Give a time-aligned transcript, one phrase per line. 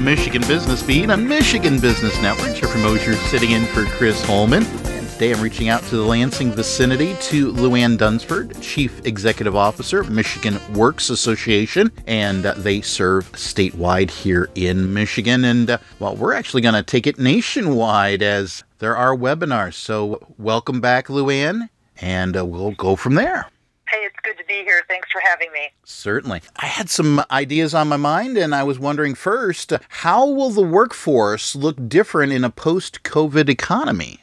[0.00, 2.54] the Michigan Business Beat on Michigan Business Network.
[2.54, 4.64] Jeffrey Mosher sitting in for Chris Holman.
[4.64, 10.02] And today I'm reaching out to the Lansing vicinity to Luann Dunsford, Chief Executive Officer,
[10.04, 15.44] Michigan Works Association, and uh, they serve statewide here in Michigan.
[15.44, 19.74] And uh, well, we're actually going to take it nationwide as there are webinars.
[19.74, 21.68] So welcome back, Luann,
[22.00, 23.50] and uh, we'll go from there.
[23.90, 24.82] Hey, it's good to be here.
[24.88, 25.70] Thanks for having me.
[25.84, 26.42] Certainly.
[26.56, 30.62] I had some ideas on my mind, and I was wondering first how will the
[30.62, 34.20] workforce look different in a post COVID economy?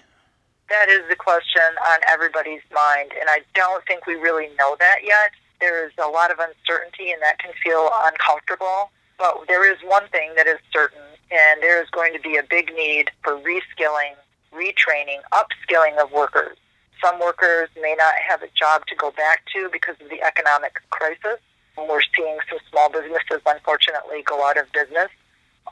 [0.69, 4.97] That is the question on everybody's mind, and I don't think we really know that
[5.03, 5.31] yet.
[5.61, 8.91] There's a lot of uncertainty, and that can feel uncomfortable.
[9.17, 11.01] But there is one thing that is certain,
[11.31, 14.13] and there is going to be a big need for reskilling,
[14.53, 16.57] retraining, upskilling of workers.
[17.03, 20.81] Some workers may not have a job to go back to because of the economic
[20.89, 21.39] crisis.
[21.77, 25.09] We're seeing some small businesses, unfortunately, go out of business.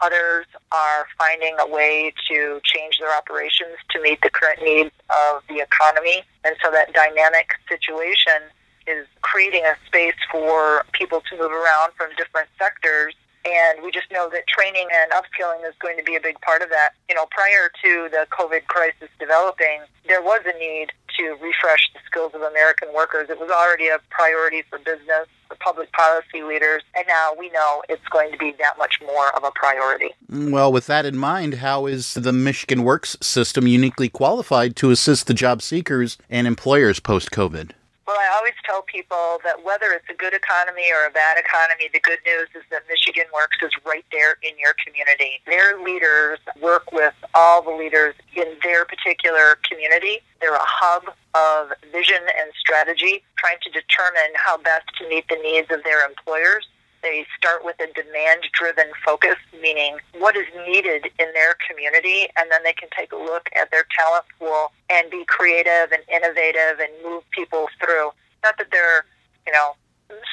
[0.02, 5.42] Others are finding a way to change their operations to meet the current needs of
[5.48, 6.24] the economy.
[6.44, 8.54] And so that dynamic situation
[8.86, 14.12] is creating a space for people to move around from different sectors and we just
[14.12, 16.98] know that training and upskilling is going to be a big part of that.
[17.08, 22.00] You know, prior to the COVID crisis developing, there was a need to refresh the
[22.06, 23.30] skills of American workers.
[23.30, 27.84] It was already a priority for business, for public policy leaders, and now we know
[27.90, 30.10] it's going to be that much more of a priority.
[30.32, 34.92] Mm, well, with that in mind, how is the Michigan Works system uniquely qualified to
[34.92, 37.72] assist the job seekers and employers post COVID?
[38.06, 41.90] Well, I always tell people that whether it's a good economy or a bad economy,
[41.92, 45.42] the good news is that Michigan Works is right there in your community.
[45.48, 50.22] Their leaders work with all the leaders in their particular community.
[50.40, 55.42] They're a hub of vision and strategy, trying to determine how best to meet the
[55.42, 56.68] needs of their employers
[57.06, 62.50] they start with a demand driven focus, meaning what is needed in their community, and
[62.50, 66.82] then they can take a look at their talent pool and be creative and innovative
[66.82, 68.10] and move people through.
[68.44, 69.06] Not that they're,
[69.46, 69.78] you know,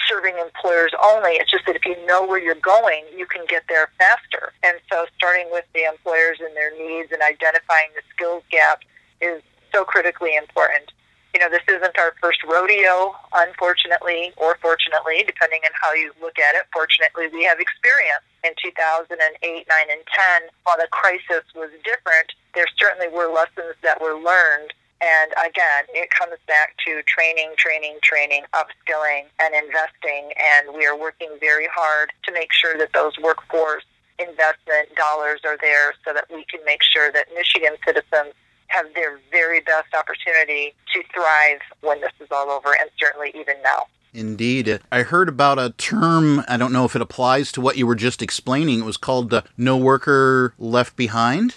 [0.09, 1.33] serving employers only.
[1.33, 4.53] It's just that if you know where you're going, you can get there faster.
[4.63, 8.81] And so starting with the employers and their needs and identifying the skills gap
[9.21, 10.93] is so critically important
[11.43, 16.55] know, this isn't our first rodeo, unfortunately, or fortunately, depending on how you look at
[16.55, 16.63] it.
[16.73, 18.23] Fortunately, we have experience.
[18.45, 20.03] In 2008, 9, and
[20.43, 24.75] 10, while the crisis was different, there certainly were lessons that were learned.
[25.03, 30.31] And again, it comes back to training, training, training, upskilling, and investing.
[30.39, 33.87] And we are working very hard to make sure that those workforce
[34.19, 38.35] investment dollars are there so that we can make sure that Michigan citizens
[38.73, 43.57] have their very best opportunity to thrive when this is all over, and certainly even
[43.63, 43.87] now.
[44.15, 44.81] Indeed.
[44.91, 47.95] I heard about a term, I don't know if it applies to what you were
[47.95, 48.81] just explaining.
[48.81, 51.57] It was called the No Worker Left Behind.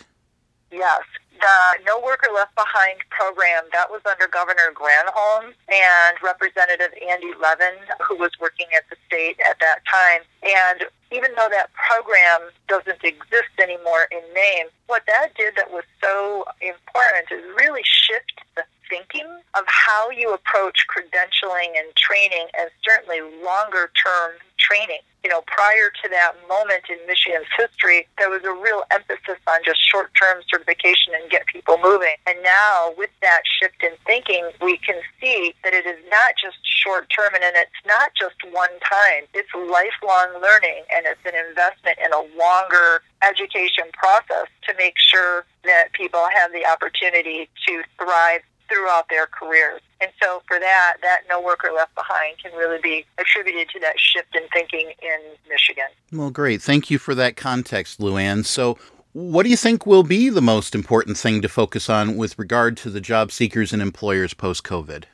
[0.72, 1.02] Yes,
[1.40, 7.76] the No Worker Left Behind program, that was under Governor Granholm and Representative Andy Levin,
[8.08, 10.22] who was working at the state at that time.
[10.44, 15.84] And even though that program doesn't exist anymore in name, what that did that was
[16.02, 19.26] so important is really shift the thinking
[19.58, 24.32] of how you approach credentialing and training and certainly longer term
[24.66, 25.00] training.
[25.24, 29.60] You know, prior to that moment in Michigan's history, there was a real emphasis on
[29.66, 32.14] just short term certification and get people moving.
[32.28, 36.58] And now, with that shift in thinking, we can see that it is not just
[36.62, 39.26] short term and it's not just one time.
[39.34, 45.46] It's lifelong learning and it's an investment in a longer education process to make sure
[45.64, 49.82] that people have the opportunity to thrive throughout their careers.
[50.02, 53.96] And so for that, that no worker left behind can really be attributed to that
[53.98, 55.86] shift in thinking in Michigan.
[56.12, 56.62] Well, great.
[56.62, 58.46] Thank you for that context, Luann.
[58.46, 58.78] So
[59.14, 62.76] what do you think will be the most important thing to focus on with regard
[62.78, 65.06] to the job seekers and employers post COVID?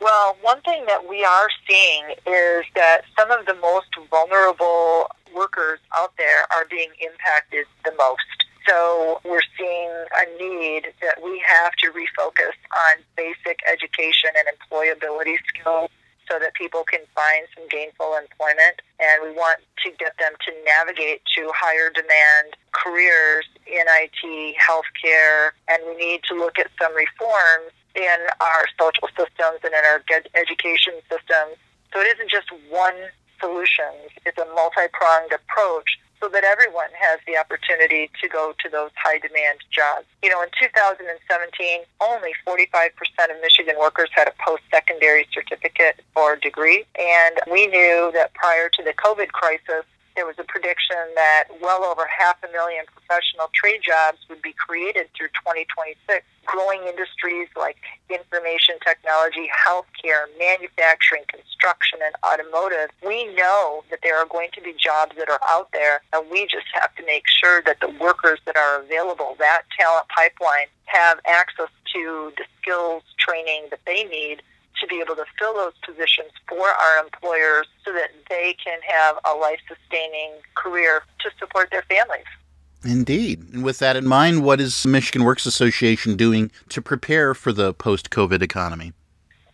[0.00, 5.78] Well, one thing that we are seeing is that some of the most vulnerable workers
[5.96, 8.43] out there are being impacted the most.
[8.68, 15.36] So we're seeing a need that we have to refocus on basic education and employability
[15.48, 15.90] skills
[16.30, 18.80] so that people can find some gainful employment.
[19.00, 25.52] And we want to get them to navigate to higher demand careers in IT, healthcare,
[25.68, 30.00] and we need to look at some reforms in our social systems and in our
[30.34, 31.60] education systems.
[31.92, 32.96] So it isn't just one
[33.40, 33.92] solution,
[34.24, 38.90] it's a multi pronged approach so that everyone has the opportunity to go to those
[38.96, 40.06] high demand jobs.
[40.22, 41.04] You know, in 2017,
[42.00, 42.64] only 45%
[43.28, 46.84] of Michigan workers had a post secondary certificate or degree.
[46.98, 49.84] And we knew that prior to the COVID crisis,
[50.16, 54.52] there was a prediction that well over half a million professional trade jobs would be
[54.52, 56.24] created through 2026.
[56.46, 57.76] Growing industries like
[58.10, 62.90] information technology, healthcare, manufacturing, construction, and automotive.
[63.04, 66.46] We know that there are going to be jobs that are out there, and we
[66.46, 71.18] just have to make sure that the workers that are available, that talent pipeline, have
[71.26, 74.42] access to the skills training that they need
[74.84, 79.16] to be able to fill those positions for our employers so that they can have
[79.24, 82.26] a life sustaining career to support their families.
[82.84, 83.48] Indeed.
[83.52, 87.72] And with that in mind, what is Michigan Works Association doing to prepare for the
[87.72, 88.92] post COVID economy?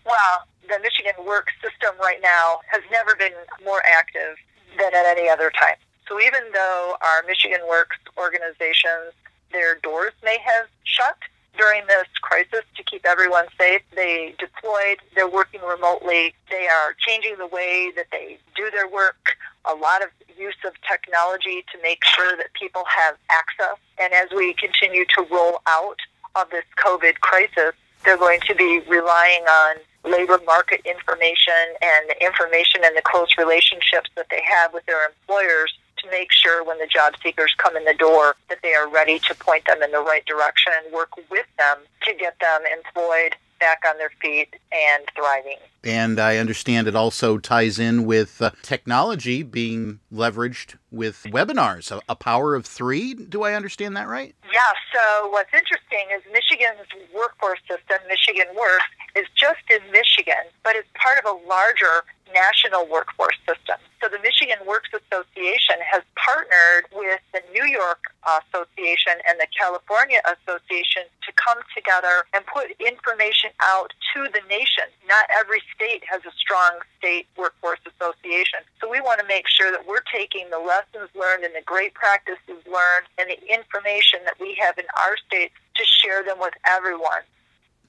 [0.05, 3.33] Well, the Michigan Works system right now has never been
[3.65, 4.37] more active
[4.79, 5.77] than at any other time.
[6.09, 9.15] So even though our Michigan Works organizations,
[9.53, 11.17] their doors may have shut,
[11.61, 13.83] during this crisis to keep everyone safe.
[13.95, 19.37] They deployed, they're working remotely, they are changing the way that they do their work,
[19.67, 20.09] a lot of
[20.39, 23.77] use of technology to make sure that people have access.
[24.01, 25.99] And as we continue to roll out
[26.35, 27.75] of this COVID crisis,
[28.05, 33.29] they're going to be relying on labor market information and the information and the close
[33.37, 37.77] relationships that they have with their employers to make sure when the job seekers come
[37.77, 40.93] in the door that they are ready to point them in the right direction and
[40.93, 45.59] work with them to get them employed back on their feet and thriving.
[45.85, 52.01] And I understand it also ties in with uh, technology being leveraged with webinars, a,
[52.09, 53.15] a, power of three.
[53.15, 54.35] Do I understand that right?
[54.45, 54.59] Yeah.
[54.93, 58.85] So what's interesting is Michigan's workforce system, Michigan Works,
[59.17, 63.77] is just in Michigan, but it's part of a larger national workforce system.
[64.01, 70.21] So the Michigan Works Association has partnered with the New York Association and the California
[70.25, 74.89] Association to come together and put information out to the nation.
[75.07, 78.65] Not every state has a strong state workforce association.
[78.81, 81.93] So we want to make sure that we're taking the lessons learned and the great
[81.95, 86.55] practices learned and the information that we have in our states to share them with
[86.65, 87.25] everyone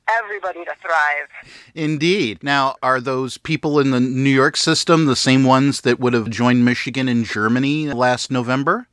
[0.09, 1.27] everybody to thrive.
[1.75, 2.43] Indeed.
[2.43, 6.29] Now, are those people in the New York system the same ones that would have
[6.29, 8.87] joined Michigan and Germany last November?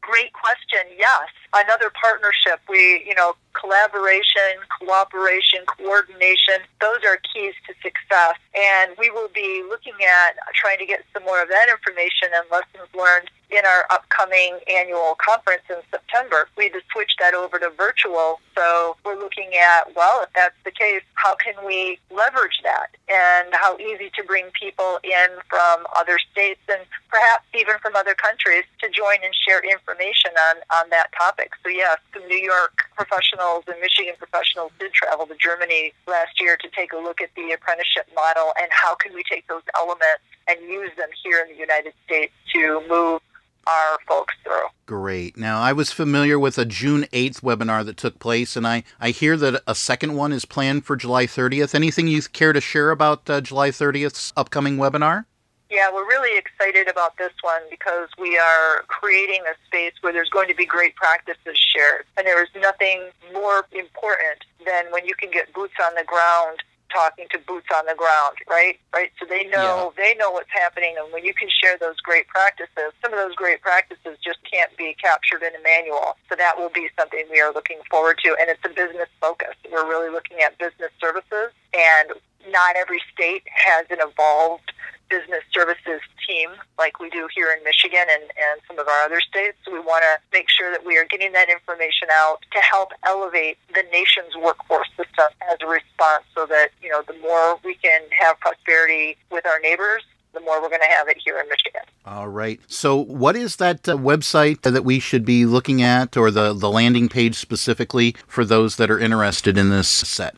[0.00, 0.88] Great question.
[0.96, 1.28] Yes.
[1.54, 2.60] Another partnership.
[2.68, 8.36] We, you know, collaboration, cooperation, coordination, those are keys to success.
[8.54, 12.44] And we will be looking at trying to get some more of that information and
[12.50, 16.48] lessons learned in our upcoming annual conference in September.
[16.56, 18.40] We just switched that over to virtual.
[18.54, 23.48] So we're looking at, well, if that's the case, how can we leverage that and
[23.52, 28.64] how easy to bring people in from other states and perhaps even from other countries
[28.80, 31.52] to join and share information on, on that topic.
[31.62, 36.56] So yes, some New York professionals and Michigan professionals did travel to Germany last year
[36.60, 40.20] to take a look at the apprenticeship model and how can we take those elements
[40.48, 43.20] and use them here in the United States to move
[43.68, 44.68] our folks through.
[44.86, 45.36] Great.
[45.36, 49.10] Now, I was familiar with a June 8th webinar that took place, and I, I
[49.10, 51.74] hear that a second one is planned for July 30th.
[51.74, 55.26] Anything you care to share about uh, July 30th's upcoming webinar?
[55.70, 60.30] Yeah, we're really excited about this one because we are creating a space where there's
[60.30, 62.06] going to be great practices shared.
[62.16, 66.62] And there is nothing more important than when you can get boots on the ground
[66.92, 68.78] talking to boots on the ground, right?
[68.92, 69.10] Right.
[69.20, 70.02] So they know yeah.
[70.02, 73.34] they know what's happening, and when you can share those great practices, some of those
[73.34, 76.16] great practices just can't be captured in a manual.
[76.28, 79.54] So that will be something we are looking forward to, and it's a business focus.
[79.70, 82.12] We're really looking at business services, and
[82.50, 84.72] not every state has an evolved
[85.08, 89.20] business services team like we do here in Michigan and, and some of our other
[89.20, 89.56] states.
[89.70, 93.58] We want to make sure that we are getting that information out to help elevate
[93.74, 98.02] the nation's workforce system as a response so that, you know, the more we can
[98.18, 100.02] have prosperity with our neighbors,
[100.34, 101.82] the more we're going to have it here in Michigan.
[102.04, 102.60] All right.
[102.66, 106.70] So, what is that uh, website that we should be looking at, or the, the
[106.70, 110.36] landing page specifically for those that are interested in this set?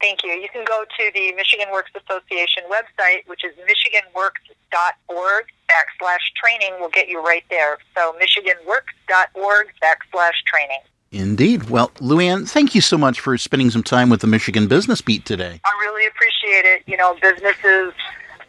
[0.00, 0.32] Thank you.
[0.32, 0.64] You can
[0.98, 7.44] to the Michigan Works Association website, which is michiganworks.org backslash training will get you right
[7.50, 7.78] there.
[7.94, 10.80] So michiganworks.org backslash training.
[11.12, 11.70] Indeed.
[11.70, 15.24] Well, Luann, thank you so much for spending some time with the Michigan Business Beat
[15.24, 15.60] today.
[15.64, 16.82] I really appreciate it.
[16.86, 17.92] You know, business is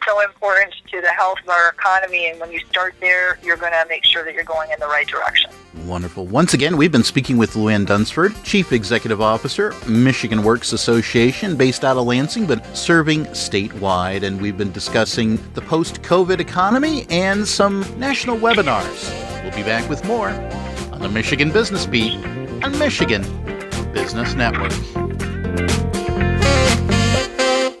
[0.06, 2.28] so important to the health of our economy.
[2.28, 4.86] And when you start there, you're going to make sure that you're going in the
[4.86, 5.50] right direction.
[5.88, 6.26] Wonderful.
[6.26, 11.82] Once again, we've been speaking with Luann Dunsford, Chief Executive Officer, Michigan Works Association, based
[11.82, 14.22] out of Lansing, but serving statewide.
[14.22, 19.42] And we've been discussing the post COVID economy and some national webinars.
[19.42, 20.28] We'll be back with more
[20.92, 22.22] on the Michigan Business Beat
[22.62, 23.22] on Michigan
[23.94, 25.07] Business Network.